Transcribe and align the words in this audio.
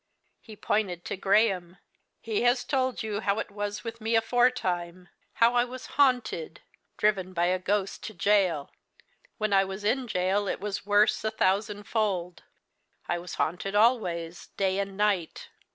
He 0.39 0.55
pointed 0.55 1.05
to 1.05 1.15
Graham. 1.15 1.77
"He 2.19 2.41
has 2.41 2.63
told 2.63 3.03
you 3.03 3.19
how 3.19 3.37
it 3.37 3.51
was 3.51 3.83
with 3.83 4.01
me 4.01 4.15
aforetime; 4.15 5.09
how 5.33 5.53
I 5.53 5.63
was 5.63 5.85
haunted 5.93 6.59
driven 6.97 7.33
by 7.33 7.45
a 7.45 7.59
ghost 7.59 8.01
to 8.05 8.13
gaol. 8.15 8.71
When 9.37 9.53
I 9.53 9.63
was 9.63 9.83
in 9.83 10.07
gaol 10.07 10.47
it 10.47 10.59
was 10.59 10.87
worse 10.87 11.23
a 11.23 11.29
thousandfold 11.29 12.41
I 13.07 13.19
was 13.19 13.35
haunted, 13.35 13.75
always, 13.75 14.47
day 14.57 14.79
and 14.79 14.97
night. 14.97 15.49